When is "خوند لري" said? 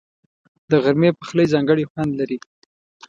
1.91-2.37